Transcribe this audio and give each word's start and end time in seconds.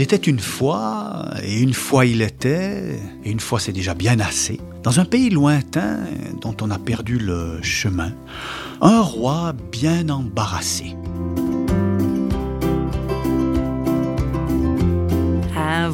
Il 0.00 0.04
était 0.04 0.16
une 0.16 0.40
fois, 0.40 1.26
et 1.42 1.60
une 1.60 1.74
fois 1.74 2.06
il 2.06 2.22
était, 2.22 2.98
et 3.22 3.30
une 3.30 3.38
fois 3.38 3.60
c'est 3.60 3.70
déjà 3.70 3.92
bien 3.92 4.18
assez, 4.18 4.58
dans 4.82 4.98
un 4.98 5.04
pays 5.04 5.28
lointain 5.28 5.98
dont 6.40 6.56
on 6.62 6.70
a 6.70 6.78
perdu 6.78 7.18
le 7.18 7.58
chemin, 7.60 8.14
un 8.80 9.02
roi 9.02 9.52
bien 9.70 10.08
embarrassé. 10.08 10.96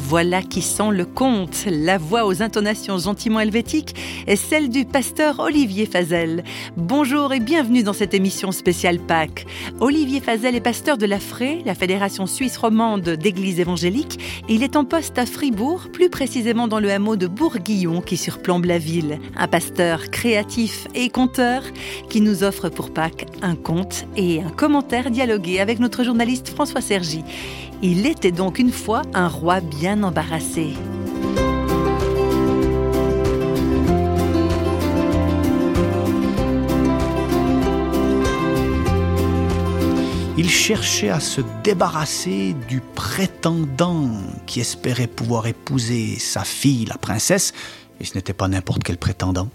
Voilà 0.07 0.41
qui 0.41 0.61
sent 0.61 0.91
le 0.91 1.03
conte. 1.03 1.65
La 1.69 1.97
voix 1.97 2.25
aux 2.25 2.41
intonations 2.41 2.97
gentiment 2.97 3.41
helvétiques 3.41 3.93
est 4.25 4.37
celle 4.37 4.69
du 4.69 4.85
pasteur 4.85 5.39
Olivier 5.39 5.85
Fazel. 5.85 6.45
Bonjour 6.77 7.33
et 7.33 7.41
bienvenue 7.41 7.83
dans 7.83 7.91
cette 7.91 8.13
émission 8.13 8.53
spéciale 8.53 8.99
Pâques. 8.99 9.45
Olivier 9.81 10.21
Fazel 10.21 10.55
est 10.55 10.61
pasteur 10.61 10.97
de 10.97 11.05
la 11.05 11.19
FRE, 11.19 11.61
la 11.65 11.75
Fédération 11.75 12.25
Suisse 12.25 12.55
Romande 12.55 13.01
d'Église 13.01 13.59
évangélique. 13.59 14.17
il 14.47 14.63
est 14.63 14.77
en 14.77 14.85
poste 14.85 15.17
à 15.19 15.25
Fribourg, 15.25 15.89
plus 15.91 16.09
précisément 16.09 16.69
dans 16.69 16.79
le 16.79 16.89
hameau 16.89 17.17
de 17.17 17.27
Bourguillon 17.27 17.99
qui 17.99 18.15
surplombe 18.15 18.63
la 18.63 18.77
ville. 18.77 19.19
Un 19.35 19.49
pasteur 19.49 20.09
créatif 20.09 20.87
et 20.95 21.09
conteur 21.09 21.63
qui 22.09 22.21
nous 22.21 22.45
offre 22.45 22.69
pour 22.69 22.93
Pâques 22.93 23.25
un 23.41 23.55
conte 23.55 24.05
et 24.15 24.41
un 24.41 24.51
commentaire 24.51 25.11
dialogué 25.11 25.59
avec 25.59 25.79
notre 25.79 26.05
journaliste 26.05 26.47
François 26.47 26.79
Sergi. 26.79 27.25
Il 27.83 28.07
était 28.07 28.31
donc 28.31 28.57
une 28.57 28.71
fois 28.71 29.03
un 29.13 29.27
roi 29.27 29.59
bien 29.59 30.01
embarrassé. 30.01 30.73
Il 40.39 40.49
cherchait 40.49 41.09
à 41.09 41.19
se 41.19 41.41
débarrasser 41.63 42.55
du 42.67 42.81
prétendant 42.81 44.09
qui 44.47 44.59
espérait 44.59 45.07
pouvoir 45.07 45.45
épouser 45.45 46.17
sa 46.17 46.43
fille, 46.43 46.85
la 46.85 46.97
princesse, 46.97 47.53
et 47.99 48.05
ce 48.05 48.15
n'était 48.15 48.33
pas 48.33 48.47
n'importe 48.47 48.83
quel 48.83 48.97
prétendant, 48.97 49.49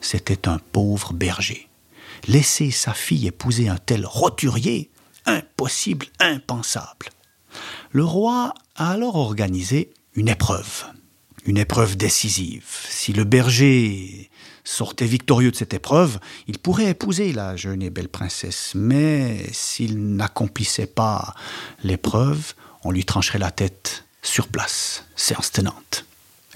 c'était 0.00 0.48
un 0.48 0.58
pauvre 0.72 1.12
berger. 1.12 1.68
Laisser 2.26 2.72
sa 2.72 2.92
fille 2.92 3.28
épouser 3.28 3.68
un 3.68 3.78
tel 3.78 4.04
roturier, 4.04 4.90
impossible, 5.26 6.06
impensable. 6.18 7.06
Le 7.90 8.04
roi 8.04 8.52
a 8.76 8.90
alors 8.90 9.16
organisé 9.16 9.94
une 10.14 10.28
épreuve, 10.28 10.84
une 11.46 11.56
épreuve 11.56 11.96
décisive. 11.96 12.66
Si 12.86 13.14
le 13.14 13.24
berger 13.24 14.30
sortait 14.62 15.06
victorieux 15.06 15.50
de 15.50 15.56
cette 15.56 15.72
épreuve, 15.72 16.18
il 16.48 16.58
pourrait 16.58 16.90
épouser 16.90 17.32
la 17.32 17.56
jeune 17.56 17.82
et 17.82 17.88
belle 17.88 18.10
princesse, 18.10 18.72
mais 18.74 19.42
s'il 19.52 20.16
n'accomplissait 20.16 20.86
pas 20.86 21.34
l'épreuve, 21.82 22.52
on 22.84 22.90
lui 22.90 23.06
trancherait 23.06 23.38
la 23.38 23.50
tête 23.50 24.04
sur 24.20 24.48
place, 24.48 25.06
séance 25.16 25.50
tenante. 25.50 26.04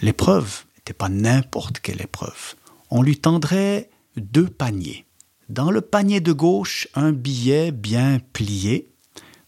L'épreuve 0.02 0.64
n'était 0.76 0.92
pas 0.92 1.08
n'importe 1.08 1.80
quelle 1.80 2.02
épreuve. 2.02 2.56
On 2.90 3.02
lui 3.02 3.16
tendrait 3.16 3.88
deux 4.16 4.48
paniers. 4.48 5.06
Dans 5.48 5.70
le 5.70 5.80
panier 5.80 6.20
de 6.20 6.32
gauche, 6.32 6.88
un 6.94 7.12
billet 7.12 7.72
bien 7.72 8.20
plié, 8.34 8.90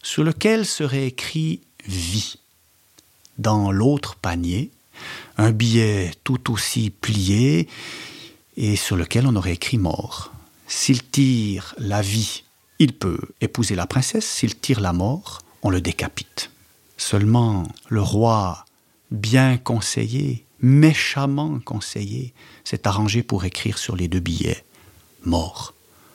sur 0.01 0.23
lequel 0.23 0.65
serait 0.65 1.05
écrit 1.07 1.61
vie. 1.87 2.37
Dans 3.37 3.71
l'autre 3.71 4.15
panier, 4.15 4.71
un 5.37 5.51
billet 5.51 6.11
tout 6.23 6.51
aussi 6.51 6.89
plié 6.89 7.67
et 8.57 8.75
sur 8.75 8.95
lequel 8.95 9.27
on 9.27 9.35
aurait 9.35 9.53
écrit 9.53 9.77
mort. 9.77 10.31
S'il 10.67 11.03
tire 11.03 11.75
la 11.77 12.01
vie, 12.01 12.43
il 12.79 12.93
peut 12.93 13.19
épouser 13.41 13.75
la 13.75 13.87
princesse, 13.87 14.25
s'il 14.25 14.55
tire 14.55 14.79
la 14.79 14.93
mort, 14.93 15.41
on 15.61 15.69
le 15.69 15.81
décapite. 15.81 16.51
Seulement 16.97 17.67
le 17.89 18.01
roi, 18.01 18.65
bien 19.11 19.57
conseillé, 19.57 20.45
méchamment 20.61 21.59
conseillé, 21.59 22.33
s'est 22.63 22.87
arrangé 22.87 23.21
pour 23.21 23.45
écrire 23.45 23.77
sur 23.77 23.95
les 23.95 24.07
deux 24.07 24.19
billets 24.19 24.63
mort. 25.25 25.73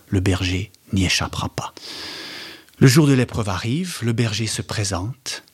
Le 0.09 0.21
berger 0.21 0.71
n'y 0.93 1.05
échappera 1.05 1.49
pas. 1.49 1.73
Le 2.79 2.87
jour 2.87 3.07
de 3.07 3.13
l'épreuve 3.13 3.49
arrive, 3.49 3.99
le 4.03 4.13
berger 4.13 4.47
se 4.47 4.63
présente, 4.63 5.45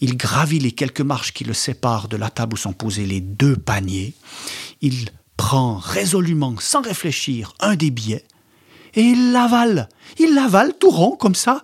il 0.00 0.16
gravit 0.16 0.58
les 0.58 0.72
quelques 0.72 1.00
marches 1.00 1.32
qui 1.32 1.44
le 1.44 1.54
séparent 1.54 2.08
de 2.08 2.16
la 2.16 2.30
table 2.30 2.54
où 2.54 2.56
sont 2.56 2.72
posés 2.72 3.06
les 3.06 3.20
deux 3.20 3.56
paniers. 3.56 4.14
Il 4.80 5.10
prend 5.36 5.76
résolument, 5.76 6.54
sans 6.58 6.82
réfléchir, 6.82 7.54
un 7.60 7.76
des 7.76 7.90
billets 7.90 8.24
et 8.94 9.02
il 9.02 9.32
l'avale. 9.32 9.88
Il 10.18 10.34
l'avale 10.34 10.74
tout 10.78 10.90
rond 10.90 11.16
comme 11.16 11.34
ça. 11.34 11.62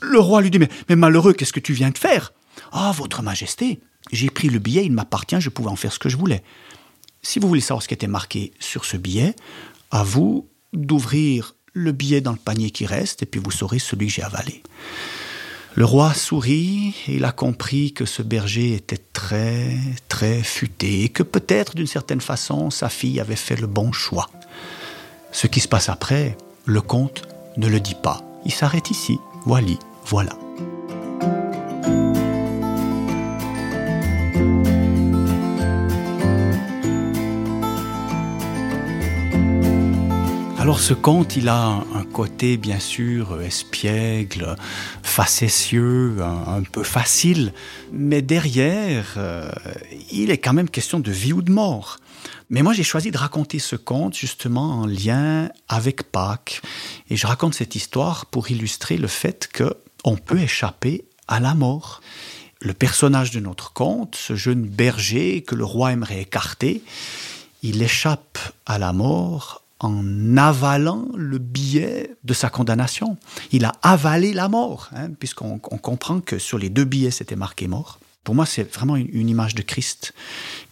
Le 0.00 0.18
roi 0.18 0.42
lui 0.42 0.50
dit 0.50 0.58
Mais, 0.58 0.68
mais 0.88 0.96
malheureux, 0.96 1.32
qu'est-ce 1.32 1.52
que 1.52 1.60
tu 1.60 1.72
viens 1.72 1.90
de 1.90 1.98
faire? 1.98 2.32
Ah, 2.72 2.92
votre 2.94 3.22
majesté, 3.22 3.80
j'ai 4.12 4.30
pris 4.30 4.48
le 4.48 4.58
billet, 4.58 4.84
il 4.84 4.92
m'appartient, 4.92 5.40
je 5.40 5.48
pouvais 5.48 5.70
en 5.70 5.76
faire 5.76 5.92
ce 5.92 5.98
que 5.98 6.08
je 6.08 6.16
voulais. 6.16 6.42
Si 7.22 7.38
vous 7.38 7.48
voulez 7.48 7.60
savoir 7.60 7.82
ce 7.82 7.88
qui 7.88 7.94
était 7.94 8.06
marqué 8.06 8.52
sur 8.58 8.84
ce 8.84 8.96
billet, 8.96 9.34
à 9.90 10.02
vous 10.02 10.48
d'ouvrir 10.72 11.54
le 11.72 11.92
billet 11.92 12.20
dans 12.20 12.32
le 12.32 12.38
panier 12.38 12.70
qui 12.70 12.86
reste, 12.86 13.22
et 13.22 13.26
puis 13.26 13.40
vous 13.42 13.50
saurez 13.50 13.78
celui 13.78 14.06
que 14.06 14.12
j'ai 14.12 14.22
avalé. 14.22 14.62
Le 15.78 15.84
roi 15.84 16.12
sourit 16.12 16.92
et 17.06 17.14
il 17.14 17.24
a 17.24 17.30
compris 17.30 17.92
que 17.92 18.04
ce 18.04 18.20
berger 18.20 18.74
était 18.74 18.98
très, 19.12 19.76
très 20.08 20.42
futé 20.42 21.04
et 21.04 21.08
que 21.08 21.22
peut-être 21.22 21.76
d'une 21.76 21.86
certaine 21.86 22.20
façon 22.20 22.68
sa 22.70 22.88
fille 22.88 23.20
avait 23.20 23.36
fait 23.36 23.54
le 23.54 23.68
bon 23.68 23.92
choix. 23.92 24.28
Ce 25.30 25.46
qui 25.46 25.60
se 25.60 25.68
passe 25.68 25.88
après, 25.88 26.36
le 26.64 26.80
comte 26.80 27.28
ne 27.58 27.68
le 27.68 27.78
dit 27.78 27.94
pas. 27.94 28.24
Il 28.44 28.50
s'arrête 28.50 28.90
ici. 28.90 29.18
Voilà, 29.46 29.68
voilà. 30.04 30.32
Alors 40.68 40.80
ce 40.80 40.92
conte, 40.92 41.34
il 41.34 41.48
a 41.48 41.82
un, 41.94 42.04
côté 42.04 42.58
bien 42.58 42.78
sûr 42.78 43.40
espiègle, 43.40 44.54
facétieux, 45.02 46.18
un, 46.20 46.62
peu 46.62 46.82
facile, 46.82 47.54
mais 47.90 48.20
derrière, 48.20 49.14
euh, 49.16 49.50
il 50.12 50.30
est 50.30 50.36
quand 50.36 50.52
même 50.52 50.68
question 50.68 51.00
de 51.00 51.10
vie 51.10 51.32
ou 51.32 51.40
de 51.40 51.50
mort. 51.50 51.96
Mais 52.50 52.60
moi, 52.60 52.74
j'ai 52.74 52.82
choisi 52.82 53.10
de 53.10 53.16
raconter 53.16 53.58
ce 53.60 53.76
conte 53.76 54.14
justement 54.14 54.80
en 54.80 54.86
lien 54.86 55.48
avec 55.68 56.02
Pâques, 56.12 56.60
et 57.08 57.16
je 57.16 57.26
raconte 57.26 57.54
cette 57.54 57.74
histoire 57.74 58.26
pour 58.26 58.50
illustrer 58.50 58.98
le 58.98 59.08
fait 59.08 59.48
que 59.50 59.74
on 60.04 60.16
peut 60.16 60.40
échapper 60.40 61.06
à 61.28 61.40
la 61.40 61.54
mort. 61.54 62.02
Le 62.60 62.74
personnage 62.74 63.30
de 63.30 63.40
notre 63.40 63.72
conte, 63.72 64.16
ce 64.16 64.36
jeune 64.36 64.66
berger 64.66 65.40
que 65.40 65.54
le 65.54 65.64
roi 65.64 65.92
aimerait 65.92 66.20
écarter, 66.20 66.82
il 67.62 67.82
échappe 67.82 68.38
à 68.66 68.78
la 68.78 68.92
mort 68.92 69.62
en 69.80 70.36
avalant 70.36 71.08
le 71.14 71.38
billet 71.38 72.16
de 72.24 72.34
sa 72.34 72.50
condamnation. 72.50 73.16
Il 73.52 73.64
a 73.64 73.72
avalé 73.82 74.32
la 74.32 74.48
mort, 74.48 74.90
hein, 74.94 75.10
puisqu'on 75.18 75.58
comprend 75.58 76.20
que 76.20 76.38
sur 76.38 76.58
les 76.58 76.68
deux 76.68 76.84
billets, 76.84 77.10
c'était 77.10 77.36
marqué 77.36 77.68
mort. 77.68 78.00
Pour 78.24 78.34
moi, 78.34 78.44
c'est 78.44 78.74
vraiment 78.74 78.96
une, 78.96 79.28
image 79.28 79.54
de 79.54 79.62
Christ 79.62 80.12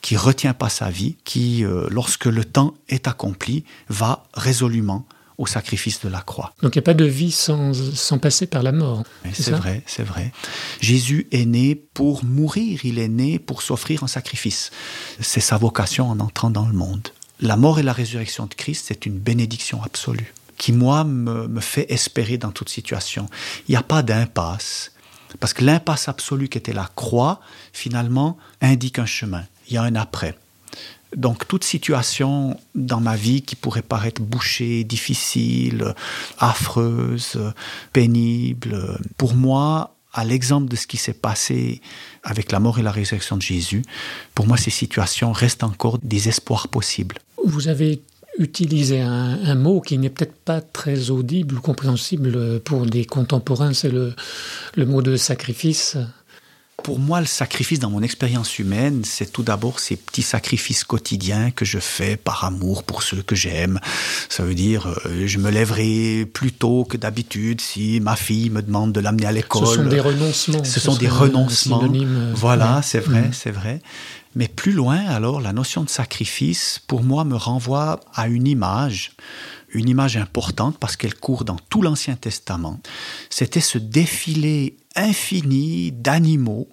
qui 0.03 0.17
retient 0.17 0.53
pas 0.53 0.69
sa 0.69 0.91
vie, 0.91 1.17
qui, 1.25 1.65
euh, 1.65 1.87
lorsque 1.91 2.27
le 2.27 2.44
temps 2.44 2.75
est 2.89 3.09
accompli, 3.09 3.65
va 3.89 4.25
résolument 4.34 5.06
au 5.38 5.47
sacrifice 5.47 6.00
de 6.00 6.09
la 6.09 6.21
croix. 6.21 6.55
Donc 6.62 6.75
il 6.75 6.78
n'y 6.78 6.83
a 6.83 6.84
pas 6.84 6.94
de 6.94 7.05
vie 7.05 7.31
sans, 7.31 7.73
sans 7.94 8.19
passer 8.19 8.47
par 8.47 8.62
la 8.62 8.73
mort. 8.73 9.05
C'est 9.33 9.53
vrai, 9.53 9.83
c'est 9.87 10.03
vrai. 10.03 10.33
Jésus 10.81 11.28
est 11.31 11.44
né 11.44 11.75
pour 11.75 12.25
mourir, 12.25 12.81
il 12.84 12.99
est 12.99 13.09
né 13.09 13.38
pour 13.38 13.62
s'offrir 13.62 14.03
en 14.03 14.06
sacrifice. 14.06 14.71
C'est 15.21 15.41
sa 15.41 15.59
vocation 15.59 16.11
en 16.11 16.21
entrant 16.21 16.50
dans 16.50 16.67
le 16.67 16.73
monde 16.73 17.09
la 17.41 17.57
mort 17.57 17.79
et 17.79 17.83
la 17.83 17.93
résurrection 17.93 18.47
de 18.47 18.55
Christ, 18.55 18.87
c'est 18.89 19.07
une 19.07 19.19
bénédiction 19.19 19.83
absolue 19.83 20.33
qui, 20.59 20.73
moi, 20.73 21.05
me, 21.05 21.61
fait 21.61 21.93
espérer 21.93 22.38
dans 22.38 22.50
toute 22.50 22.69
situation. 22.69 23.29
Il 23.69 23.73
n'y 23.73 23.77
a 23.77 23.83
pas 23.83 24.03
d'impasse. 24.03 24.93
Parce 25.41 25.53
que 25.53 25.65
l'impasse 25.65 26.09
absolue 26.09 26.49
qui 26.49 26.59
était 26.59 26.73
la 26.73 26.91
croix, 26.94 27.41
finalement, 27.73 28.38
indique 28.61 28.99
un 28.99 29.06
chemin. 29.06 29.44
Il 29.69 29.75
y 29.75 29.77
a 29.77 29.83
un 29.83 29.94
après. 29.97 30.35
Donc 31.15 31.47
toute 31.47 31.65
situation 31.65 32.59
dans 32.75 33.00
ma 33.00 33.17
vie 33.17 33.43
qui 33.43 33.55
pourrait 33.55 33.82
paraître 33.82 34.21
bouchée, 34.21 34.85
difficile, 34.85 35.94
affreuse, 36.39 37.39
pénible, 37.93 38.99
pour 39.17 39.35
moi, 39.35 39.94
à 40.12 40.25
l'exemple 40.25 40.69
de 40.69 40.77
ce 40.77 40.87
qui 40.87 40.97
s'est 40.97 41.12
passé 41.12 41.81
avec 42.23 42.50
la 42.50 42.59
mort 42.59 42.79
et 42.79 42.82
la 42.82 42.91
résurrection 42.91 43.37
de 43.37 43.43
Jésus, 43.43 43.82
pour 44.35 44.47
moi, 44.47 44.56
ces 44.56 44.71
situations 44.71 45.32
restent 45.32 45.65
encore 45.65 45.99
des 45.99 46.29
espoirs 46.29 46.69
possibles. 46.69 47.19
Vous 47.46 47.69
avez 47.69 48.02
utilisé 48.38 49.00
un, 49.00 49.54
mot 49.54 49.81
qui 49.81 49.98
n'est 49.98 50.10
peut-être 50.10 50.34
pas 50.34 50.60
très 50.60 51.10
audible 51.10 51.54
ou 51.54 51.60
compréhensible 51.60 52.60
pour 52.60 52.84
des 52.84 53.04
contemporains, 53.04 53.72
c'est 53.72 53.88
le, 53.88 54.14
mot 54.84 55.00
de 55.00 55.16
sacrifice. 55.16 55.96
Pour 56.82 56.99
moi, 56.99 57.20
le 57.20 57.26
sacrifice 57.26 57.78
dans 57.81 57.90
mon 57.90 58.02
expérience 58.02 58.58
humaine, 58.58 59.02
c'est 59.05 59.32
tout 59.32 59.43
d'abord 59.43 59.81
ces 59.81 59.96
petits 59.96 60.23
sacrifices 60.23 60.84
quotidiens 60.84 61.50
que 61.50 61.64
je 61.64 61.78
fais 61.78 62.17
par 62.17 62.44
amour 62.44 62.84
pour 62.84 63.02
ceux 63.02 63.23
que 63.23 63.34
j'aime. 63.34 63.81
Ça 64.28 64.44
veut 64.44 64.55
dire, 64.55 64.87
euh, 65.06 65.26
je 65.26 65.38
me 65.38 65.50
lèverai 65.50 66.26
plus 66.26 66.52
tôt 66.52 66.84
que 66.84 66.96
d'habitude 66.96 67.61
si 67.61 67.99
ma 68.00 68.14
fille 68.14 68.50
me 68.50 68.62
demande 68.62 68.93
de 68.93 69.00
l'amener 69.00 69.26
à 69.26 69.32
l'école. 69.32 69.67
Ce 69.67 69.75
sont 69.75 69.88
des 69.88 70.00
renoncements. 70.00 70.64
Ce, 70.64 70.81
sont 70.81 70.96
des 70.96 71.08
renoncements. 71.08 71.82
Euh, 71.82 72.32
voilà, 72.37 72.82
c'est 72.82 73.00
vrai, 73.00 73.31
c'est 73.32 73.50
vrai. 73.50 73.81
Mais 74.34 74.49
plus 74.49 74.72
loin, 74.72 74.99
alors, 75.06 75.40
la 75.40 75.55
notion 75.55 75.82
de 75.82 75.88
sacrifice, 75.88 76.81
pour 76.87 77.02
moi, 77.02 77.25
me 77.25 77.37
renvoie 77.37 78.00
à 78.14 78.29
une 78.29 78.46
image, 78.46 79.12
une 79.70 79.88
image 79.88 80.19
importante 80.19 80.76
parce 80.79 80.96
qu'elle 80.96 81.14
court 81.14 81.44
dans 81.44 81.56
tout 81.70 81.81
l'Ancien 81.81 82.17
Testament. 82.17 82.79
C'était 83.31 83.61
ce 83.61 83.79
défilé 83.79 84.76
infini 84.96 85.93
d'animaux 85.93 86.69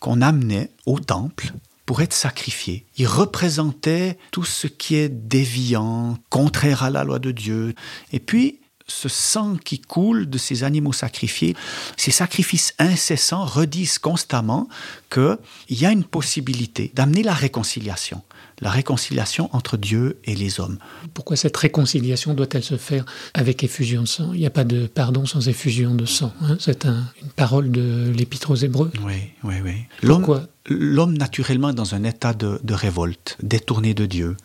qu'on 0.00 0.20
amenait 0.20 0.70
au 0.86 0.98
temple 1.00 1.52
pour 1.86 2.00
être 2.02 2.12
sacrifiés. 2.12 2.86
Ils 2.96 3.06
représentaient 3.06 4.18
tout 4.30 4.44
ce 4.44 4.66
qui 4.66 4.96
est 4.96 5.08
déviant, 5.08 6.16
contraire 6.30 6.82
à 6.82 6.90
la 6.90 7.04
loi 7.04 7.18
de 7.18 7.30
Dieu. 7.30 7.74
Et 8.12 8.20
puis, 8.20 8.60
ce 8.86 9.08
sang 9.08 9.56
qui 9.56 9.80
coule 9.80 10.28
de 10.28 10.38
ces 10.38 10.62
animaux 10.64 10.92
sacrifiés, 10.92 11.56
ces 11.96 12.10
sacrifices 12.10 12.74
incessants 12.78 13.44
redisent 13.44 13.98
constamment 13.98 14.68
qu'il 15.10 15.38
y 15.70 15.86
a 15.86 15.90
une 15.90 16.04
possibilité 16.04 16.92
d'amener 16.94 17.22
la 17.22 17.34
réconciliation 17.34 18.22
la 18.60 18.70
réconciliation 18.70 19.50
entre 19.52 19.76
Dieu 19.76 20.18
et 20.24 20.34
les 20.34 20.60
hommes. 20.60 20.78
Pourquoi 21.12 21.36
cette 21.36 21.56
réconciliation 21.56 22.34
doit-elle 22.34 22.62
se 22.62 22.76
faire 22.76 23.04
avec 23.34 23.64
effusion 23.64 24.02
de 24.02 24.08
sang? 24.08 24.32
Il 24.32 24.40
n'y 24.40 24.46
a 24.46 24.50
pas 24.50 24.64
de 24.64 24.86
pardon 24.86 25.26
sans 25.26 25.48
effusion 25.48 25.94
de 25.94 26.06
sang. 26.06 26.32
Hein? 26.42 26.56
C'est 26.60 26.84
une 26.86 27.28
parole 27.36 27.70
de 27.70 28.12
l'Épître 28.16 28.50
aux 28.50 28.56
Hébreux. 28.56 28.90
Oui, 29.04 29.32
oui, 29.42 29.56
oui. 29.64 29.74
Pourquoi? 30.00 30.46
L'homme, 30.66 31.18
naturellement, 31.18 31.70
est 31.70 31.74
dans 31.74 31.94
un 31.94 32.04
état 32.04 32.32
de, 32.32 32.58
de 32.62 32.74
révolte, 32.74 33.36
détourné 33.42 33.92
de 33.92 34.06
Dieu. 34.06 34.36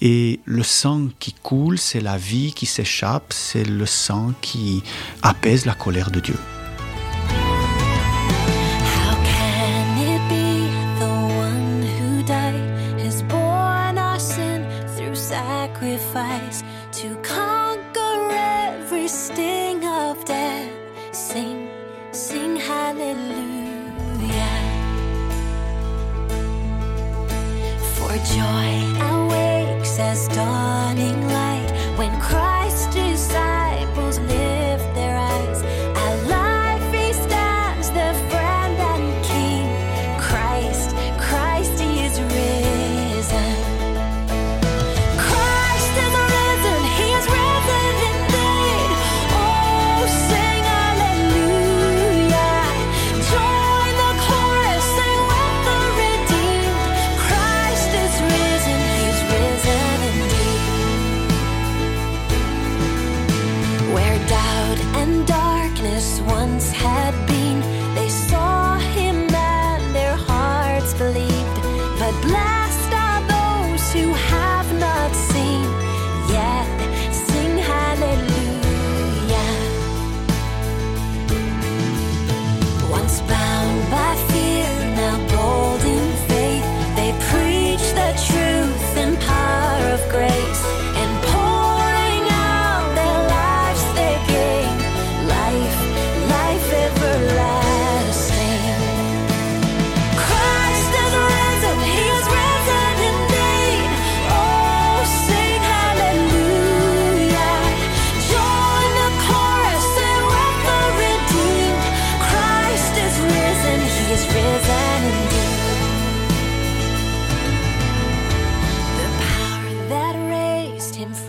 Et 0.00 0.40
le 0.44 0.62
sang 0.62 1.08
qui 1.18 1.32
coule, 1.32 1.78
c'est 1.78 2.00
la 2.00 2.16
vie 2.16 2.52
qui 2.52 2.66
s'échappe, 2.66 3.32
c'est 3.32 3.64
le 3.64 3.86
sang 3.86 4.32
qui 4.40 4.82
apaise 5.22 5.66
la 5.66 5.74
colère 5.74 6.10
de 6.10 6.20
Dieu. 6.20 6.36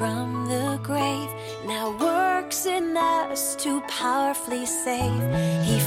from 0.06 0.46
the 0.46 0.80
grave, 0.84 1.30
now 1.66 1.90
works 1.98 2.68
in 2.68 2.96
us 2.96 3.56
to 3.56 3.82
powerfully 3.88 4.64
save. 4.64 5.24
He 5.66 5.80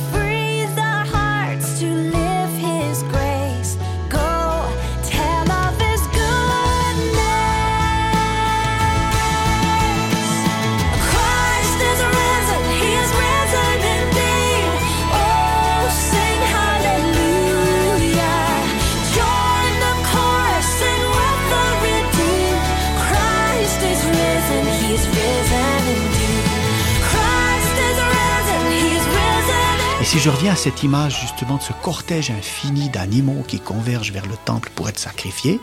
si 30.09 30.19
je 30.21 30.31
reviens 30.31 30.55
à 30.55 30.57
cette 30.57 30.83
image 30.85 31.21
justement 31.21 31.59
de 31.59 31.63
ce 31.63 31.75
cortège 31.83 32.31
infini 32.31 32.89
d'animaux 32.89 33.45
qui 33.47 33.61
convergent 33.61 34.11
vers 34.11 34.25
le 34.25 34.37
temple 34.43 34.71
pour 34.75 34.89
être 34.89 34.99
sacrifiés, 34.99 35.61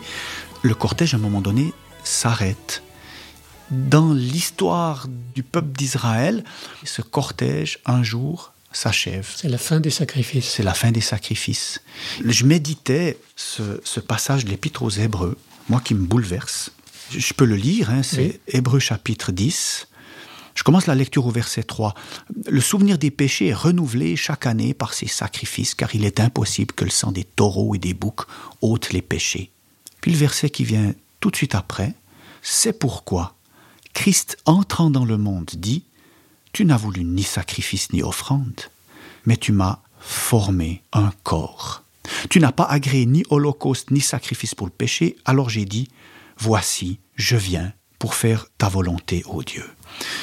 le 0.62 0.72
cortège 0.72 1.14
à 1.14 1.16
un 1.16 1.20
moment 1.20 1.40
donné 1.40 1.72
s'arrête. 2.04 2.84
Dans 3.72 4.12
l'histoire 4.12 5.08
du 5.34 5.42
peuple 5.42 5.76
d'Israël, 5.76 6.44
ce 6.84 7.02
cortège 7.02 7.80
un 7.86 8.04
jour 8.04 8.52
s'achève. 8.70 9.28
C'est 9.34 9.48
la 9.48 9.58
fin 9.58 9.80
des 9.80 9.90
sacrifices. 9.90 10.48
C'est 10.48 10.62
la 10.62 10.74
fin 10.74 10.92
des 10.92 11.00
sacrifices. 11.00 11.82
Je 12.24 12.44
méditais 12.44 13.18
ce, 13.34 13.98
passage 13.98 14.44
de 14.44 14.50
l'Épître 14.50 14.84
aux 14.84 14.90
Hébreux, 14.90 15.36
moi 15.68 15.80
qui 15.80 15.94
me 15.94 16.06
bouleverse. 16.06 16.70
Je 17.10 17.32
peux 17.32 17.46
le 17.46 17.56
lire, 17.56 17.90
hein, 17.90 18.04
c'est 18.04 18.38
Hébreux 18.46 18.78
chapitre 18.78 19.32
10, 19.32 19.88
je 20.56 20.62
commence 20.62 20.86
la 20.86 20.94
lecture 20.94 21.26
au 21.26 21.30
verset 21.30 21.62
3. 21.62 21.94
Le 22.48 22.60
souvenir 22.60 22.98
des 22.98 23.10
péchés 23.10 23.48
est 23.48 23.54
renouvelé 23.54 24.16
chaque 24.16 24.46
année 24.46 24.72
par 24.74 24.94
ces 24.94 25.06
sacrifices, 25.06 25.74
car 25.74 25.94
il 25.94 26.04
est 26.04 26.18
impossible 26.18 26.74
que 26.74 26.84
le 26.84 26.90
sang 26.90 27.12
des 27.12 27.24
taureaux 27.24 27.74
et 27.74 27.78
des 27.78 27.94
boucs 27.94 28.22
ôte 28.62 28.92
les 28.92 29.02
péchés. 29.02 29.52
Puis 30.00 30.10
le 30.10 30.16
verset 30.16 30.48
qui 30.50 30.64
vient 30.64 30.94
tout 31.20 31.30
de 31.30 31.36
suite 31.36 31.54
après, 31.54 31.94
c'est 32.42 32.78
pourquoi 32.78 33.36
Christ 33.92 34.38
entrant 34.46 34.90
dans 34.90 35.04
le 35.04 35.18
monde 35.18 35.50
dit, 35.56 35.84
Tu 36.52 36.64
n'as 36.64 36.76
voulu 36.78 37.04
ni 37.04 37.22
sacrifice 37.22 37.92
ni 37.92 38.02
offrande, 38.02 38.60
mais 39.26 39.36
tu 39.36 39.52
m'as 39.52 39.80
formé 40.00 40.82
un 40.92 41.12
corps. 41.22 41.82
Tu 42.30 42.40
n'as 42.40 42.52
pas 42.52 42.64
agréé 42.64 43.04
ni 43.04 43.24
holocauste 43.28 43.90
ni 43.90 44.00
sacrifice 44.00 44.54
pour 44.54 44.66
le 44.66 44.72
péché, 44.72 45.16
alors 45.26 45.50
j'ai 45.50 45.66
dit, 45.66 45.88
Voici, 46.38 46.98
je 47.14 47.36
viens 47.36 47.72
pour 47.98 48.14
faire 48.14 48.46
ta 48.56 48.68
volonté, 48.68 49.22
ô 49.26 49.42
Dieu. 49.42 49.64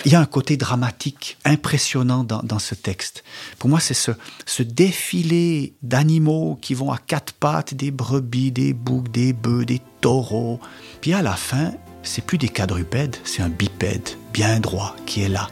Il 0.05 0.11
y 0.11 0.15
a 0.15 0.19
un 0.19 0.25
côté 0.25 0.57
dramatique 0.57 1.37
impressionnant 1.45 2.23
dans, 2.23 2.59
ce 2.59 2.75
texte. 2.75 3.23
Pour 3.59 3.69
moi, 3.69 3.79
c'est 3.79 3.93
ce, 3.93 4.63
défilé 4.63 5.73
d'animaux 5.81 6.57
qui 6.61 6.73
vont 6.73 6.91
à 6.91 6.97
quatre 6.97 7.33
pattes, 7.33 7.73
des 7.73 7.91
brebis, 7.91 8.51
des 8.51 8.73
boucs, 8.73 9.09
des 9.09 9.33
bœufs, 9.33 9.65
des 9.65 9.81
taureaux. 10.01 10.59
Puis 11.01 11.13
à 11.13 11.21
la 11.21 11.35
fin, 11.35 11.71
c'est 12.03 12.23
plus 12.23 12.37
des 12.37 12.49
quadrupèdes, 12.49 13.15
c'est 13.23 13.41
un 13.41 13.49
bipède 13.49 14.09
bien 14.33 14.59
droit 14.59 14.95
qui 15.05 15.21
est 15.21 15.29
là. 15.29 15.49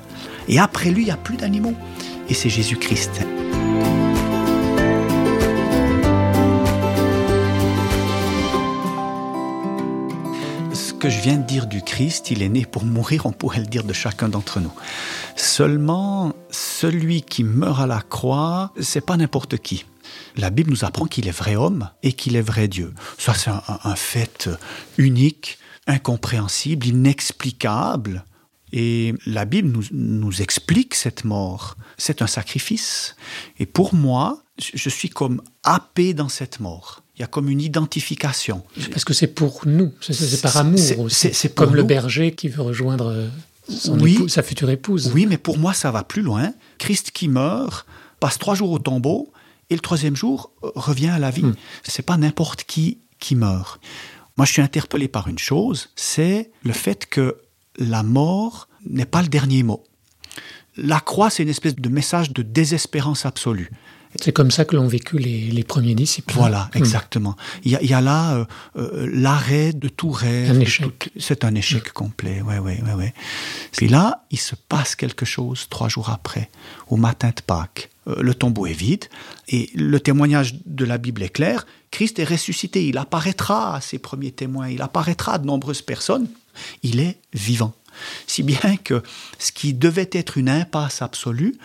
Et 0.48 0.60
après 0.60 0.92
lui, 0.92 1.04
il 1.04 1.06
n'y 1.06 1.12
a 1.12 1.18
plus 1.18 1.38
d'animaux. 1.38 1.75
Et 2.30 2.34
c'est 2.34 2.50
Jésus-Christ. 2.50 3.22
Que 11.01 11.10
je 11.10 11.20
viens 11.20 11.38
de 11.38 11.48
dire 11.48 11.65
du 11.65 11.81
Christ, 11.81 12.29
il 12.29 12.43
est 12.43 12.50
né 12.50 12.63
pour 12.63 12.86
mourir, 12.86 13.25
on 13.25 13.31
pourrait 13.31 13.62
le 13.62 13.65
dire 13.65 13.84
de 13.84 13.91
chacun 13.91 14.29
d'entre 14.29 14.60
nous. 14.60 14.72
Seulement, 15.36 16.31
celui 16.51 17.24
qui 17.24 17.43
meurt 17.43 17.79
à 17.79 17.88
la 17.88 18.01
croix, 18.01 18.72
c'est 18.79 19.03
pas 19.03 19.17
n'importe 19.17 19.58
qui. 19.58 19.86
La 20.36 20.51
Bible 20.51 20.70
nous 20.70 20.86
apprend 20.86 21.08
qu'il 21.08 21.27
est 21.27 21.36
vrai 21.36 21.55
homme 21.55 21.89
et 22.03 22.13
qu'il 22.13 22.36
est 22.36 22.41
vrai 22.43 22.67
Dieu. 22.67 22.93
Ça, 23.17 23.34
c'est 23.34 23.50
un, 23.50 23.96
fait 23.96 24.48
unique, 25.00 25.58
incompréhensible, 25.88 26.86
inexplicable. 26.86 28.24
Et 28.72 29.15
la 29.25 29.46
Bible 29.46 29.70
nous, 29.70 29.86
nous 29.91 30.43
explique 30.43 30.93
cette 30.93 31.24
mort. 31.24 31.77
C'est 31.98 32.22
un 32.22 32.27
sacrifice. 32.27 33.15
Et 33.58 33.65
pour 33.65 33.96
moi, 33.96 34.43
je 34.60 34.89
suis 34.89 35.10
comme 35.10 35.41
happé 35.63 36.13
dans 36.13 36.29
cette 36.29 36.60
mort. 36.60 37.00
Il 37.18 37.22
y 37.22 37.24
a 37.24 37.27
comme 37.27 37.50
une 37.50 37.62
identification. 37.62 38.63
Parce 38.91 39.06
que 39.06 39.13
c'est 39.13 39.27
pour 39.27 39.62
nous, 39.65 39.91
c'est 40.00 40.41
par 40.41 40.58
amour 40.58 41.00
aussi. 41.00 41.34
C'est 41.34 41.53
comme 41.53 41.75
le 41.75 41.84
berger 41.84 42.34
qui 42.34 42.48
veut 42.48 42.62
rejoindre 42.62 43.08
euh, 43.08 43.27
épouse, 43.70 44.32
sa 44.32 44.44
future 44.44 44.70
épouse. 44.70 45.12
Oui, 45.13 45.25
mais 45.25 45.38
pour 45.38 45.58
moi, 45.58 45.74
ça 45.74 45.91
va 45.91 46.03
plus 46.03 46.22
loin. 46.22 46.53
Christ 46.77 47.12
qui 47.12 47.27
meurt, 47.27 47.86
passe 48.20 48.38
trois 48.39 48.56
jours 48.56 48.72
au 48.72 48.80
tombeau, 48.80 49.32
et 49.70 49.75
le 49.75 49.82
troisième 49.82 50.15
jour 50.15 50.51
euh, 50.63 50.72
revient 50.75 51.10
à 51.10 51.20
la 51.20 51.32
vie. 51.32 51.44
Hmm. 51.44 51.56
C'est 51.84 52.06
pas 52.06 52.18
n'importe 52.18 52.63
qui 52.63 53.00
qui 53.20 53.36
meurt. 53.36 53.80
Moi, 54.38 54.46
je 54.46 54.53
suis 54.53 54.62
interpellé 54.62 55.08
par 55.08 55.27
une 55.27 55.39
chose, 55.39 55.89
c'est 55.96 56.51
le 56.63 56.74
fait 56.74 57.06
que 57.06 57.38
la 57.77 58.03
mort 58.03 58.68
n'est 58.86 59.06
pas 59.06 59.22
le 59.22 59.27
dernier 59.27 59.63
mot. 59.63 59.84
La 60.78 61.00
croix, 61.00 61.30
c'est 61.30 61.44
une 61.44 61.50
espèce 61.50 61.75
de 61.75 61.90
message 61.90 62.32
de 62.32 62.42
désespérance 62.42 63.25
absolue. 63.25 63.70
C'est 64.20 64.34
comme 64.34 64.51
ça 64.51 64.66
que 64.66 64.75
l'ont 64.75 64.88
vécu 64.88 65.18
les, 65.18 65.63
premiers 65.63 65.96
disciples. 65.96 66.34
Voilà, 66.34 66.70
hmm. 66.74 66.78
exactement. 66.78 67.36
Il 67.63 67.72
y, 67.72 67.94
a, 67.94 68.01
là 68.01 68.36
euh, 68.36 68.46
euh, 68.75 69.10
l'arrêt 69.13 69.72
de 69.72 69.88
tout 69.88 70.12
rêve. 70.12 70.68
C'est 71.18 71.46
un 71.46 71.56
échec 71.56 71.88
hmm. 71.88 71.94
complet, 71.94 72.42
ouais, 72.42 72.60
ouais, 72.60 72.82
ouais, 72.86 72.94
ouais. 72.94 73.13
Puis 73.72 73.88
là, 73.88 74.25
il 74.32 74.40
se 74.40 74.56
passe 74.56 74.96
quelque 74.96 75.25
chose 75.25 75.68
trois 75.70 75.88
jours 75.88 76.10
après, 76.10 76.50
au 76.90 76.98
matin 76.98 77.30
de 77.30 77.42
Pâques. 77.42 77.90
Euh, 78.08 78.16
le 78.22 78.34
tombeau 78.34 78.66
est 78.66 78.74
vide 78.74 79.06
et 79.48 79.70
le 79.75 80.00
témoignage 80.00 80.56
de 80.66 80.86
la 80.86 80.98
Bible 80.98 81.24
est 81.24 81.30
clair. 81.30 81.66
Christ 81.92 82.20
est 82.20 82.25
ressuscité, 82.25 82.86
il 82.86 82.98
apparaîtra 82.98 83.75
à 83.75 83.82
ses 83.82 84.00
premiers 84.00 84.32
témoins, 84.32 84.70
il 84.70 84.82
apparaîtra 84.82 85.34
à 85.34 85.38
de 85.38 85.46
nombreuses 85.46 85.82
personnes. 85.82 86.28
Il 86.84 87.00
est 87.00 87.18
vivant. 87.34 87.74
Si 88.27 88.43
bien 88.43 88.77
que 88.77 89.01
ce 89.39 89.51
qui 89.51 89.74
devait 89.74 90.10
être 90.12 90.38
une 90.38 90.50
impasse 90.50 91.01
absolue 91.01 91.55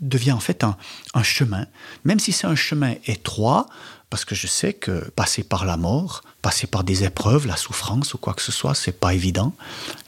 devient 0.00 0.32
en 0.32 0.40
fait 0.40 0.64
un, 0.64 0.76
chemin, 1.22 1.66
même 2.04 2.18
si 2.18 2.32
c'est 2.32 2.46
un 2.46 2.56
chemin 2.56 2.94
étroit, 3.06 3.66
parce 4.10 4.24
que 4.24 4.34
je 4.34 4.46
sais 4.46 4.72
que 4.72 5.10
passer 5.10 5.42
par 5.42 5.64
la 5.64 5.76
mort, 5.76 6.22
passer 6.42 6.66
par 6.66 6.84
des 6.84 7.04
épreuves, 7.04 7.46
la 7.46 7.56
souffrance 7.56 8.14
ou 8.14 8.18
quoi 8.18 8.34
que 8.34 8.42
ce 8.42 8.52
soit, 8.52 8.74
c'est 8.74 8.92
pas 8.98 9.14
évident. 9.14 9.54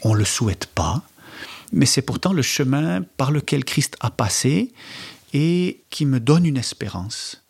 On 0.03 0.15
le 0.15 0.25
souhaite 0.25 0.67
pas, 0.67 1.03
mais 1.73 1.87
c'est 1.87 2.03
pourtant 2.03 2.33
le 2.33 2.43
chemin 2.43 3.03
par 3.17 3.31
lequel 3.31 3.65
Christ 3.65 3.97
a 4.01 4.11
passé 4.11 4.73
et 5.33 5.83
qui 5.91 6.07
me 6.07 6.21
donne 6.21 6.47
une 6.47 6.57
espérance. 6.57 7.43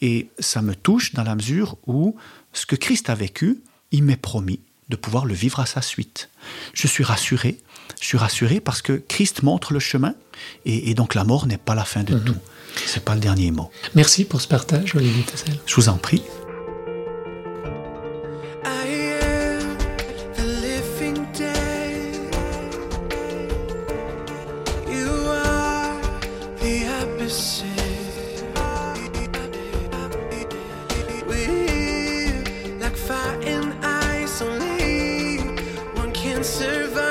Et 0.00 0.30
ça 0.38 0.62
me 0.62 0.74
touche 0.74 1.12
dans 1.14 1.22
la 1.22 1.34
mesure 1.34 1.76
où 1.86 2.16
ce 2.52 2.66
que 2.66 2.76
Christ 2.76 3.10
a 3.10 3.14
vécu, 3.14 3.62
il 3.92 4.02
m'est 4.02 4.16
promis 4.16 4.60
de 4.90 4.96
pouvoir 4.96 5.24
le 5.24 5.32
vivre 5.32 5.60
à 5.60 5.66
sa 5.66 5.80
suite. 5.80 6.28
Je 6.74 6.86
suis 6.86 7.04
rassuré, 7.04 7.58
je 8.00 8.06
suis 8.06 8.18
rassuré 8.18 8.60
parce 8.60 8.82
que 8.82 8.92
Christ 9.08 9.42
montre 9.42 9.72
le 9.72 9.80
chemin 9.80 10.14
et, 10.66 10.94
donc 10.94 11.14
la 11.14 11.24
mort 11.24 11.46
n'est 11.46 11.58
pas 11.58 11.74
la 11.74 11.84
fin 11.84 12.02
de 12.02 12.14
mhm. 12.14 12.24
tout. 12.24 12.36
C'est 12.86 13.04
pas 13.04 13.14
le 13.14 13.20
dernier 13.20 13.50
mot. 13.50 13.70
Merci 13.94 14.24
pour 14.24 14.40
ce 14.40 14.48
partage, 14.48 14.94
Olivier 14.94 15.22
Tassel. 15.24 15.58
Je 15.66 15.74
vous 15.74 15.88
en 15.88 15.96
prie. 15.96 16.22
survive. 36.42 37.09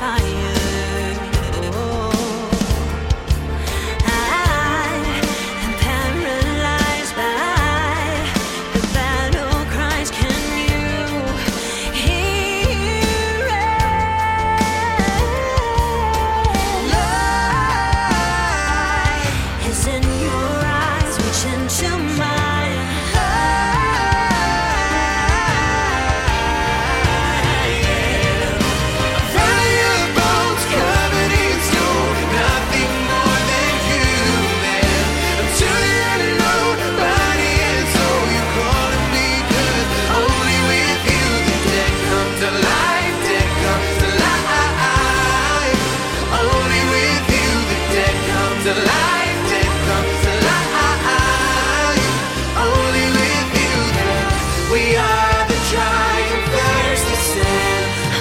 fire. 0.00 0.49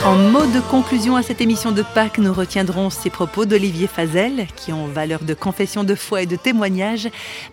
En 0.10 0.16
mot 0.16 0.48
de 0.48 0.60
conclusion 0.72 1.16
à 1.16 1.22
cette 1.22 1.40
émission 1.40 1.72
de 1.72 1.84
Pâques, 1.84 2.18
nous 2.18 2.34
retiendrons 2.34 2.90
ces 2.90 3.12
propos 3.12 3.46
d'Olivier 3.46 3.86
Fazel, 3.86 4.48
qui 4.56 4.74
ont 4.74 4.88
valeur 4.88 5.24
de 5.24 5.36
confession 5.36 5.84
de 5.84 5.94
foi 5.94 6.24
et 6.24 6.26
de 6.26 6.36
témoignage. 6.36 7.10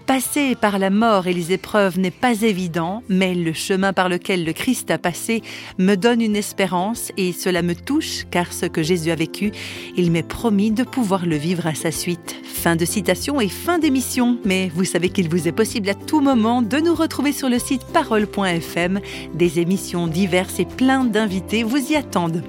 Passer 0.07 0.55
par 0.55 0.79
la 0.79 0.89
mort 0.89 1.27
et 1.27 1.35
les 1.35 1.53
épreuves 1.53 1.99
n'est 1.99 2.11
pas 2.11 2.41
évident, 2.41 3.03
mais 3.11 3.35
le 3.35 3.53
chemin 3.53 3.93
par 3.93 4.09
lequel 4.09 4.47
le 4.47 4.55
Christ 4.55 4.91
a 4.91 4.97
passé 4.97 5.43
me 5.77 5.97
donne 5.97 6.23
une 6.23 6.35
espérance 6.35 7.13
et 7.19 7.35
cela 7.35 7.61
me 7.61 7.75
touche, 7.75 8.25
car 8.31 8.51
ce 8.55 8.65
que 8.65 8.83
Jésus 8.83 9.11
a 9.11 9.17
vécu, 9.17 9.53
il 9.95 10.11
m'est 10.11 10.23
promis 10.23 10.71
de 10.71 10.83
pouvoir 10.83 11.27
le 11.27 11.37
vivre 11.37 11.67
à 11.67 11.75
sa 11.75 11.91
suite. 11.91 12.37
Fin 12.43 12.75
de 12.75 12.87
citation 12.87 13.39
et 13.39 13.49
fin 13.49 13.79
d'émission, 13.79 14.39
mais 14.47 14.73
vous 14.75 14.87
savez 14.87 15.11
qu'il 15.11 15.29
vous 15.29 15.47
est 15.47 15.53
possible 15.53 15.91
à 15.91 15.95
tout 15.95 16.23
moment 16.23 16.63
de 16.63 16.79
nous 16.79 16.95
retrouver 16.95 17.33
sur 17.33 17.51
le 17.51 17.59
site 17.59 17.85
parole.fm. 17.93 19.01
Des 19.35 19.59
émissions 19.59 20.07
diverses 20.07 20.59
et 20.59 20.65
plein 20.65 21.05
d'invités 21.05 21.63
vous 21.63 21.93
y 21.93 21.97
attendent. 21.97 22.46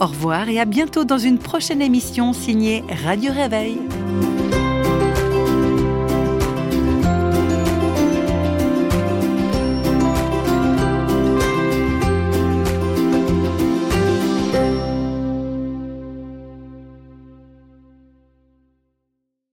Au 0.00 0.06
revoir 0.06 0.48
et 0.48 0.60
à 0.60 0.64
bientôt 0.64 1.04
dans 1.04 1.18
une 1.18 1.38
prochaine 1.38 1.82
émission 1.82 2.32
signée 2.32 2.84
Radio 3.04 3.32
Réveil. 3.32 3.78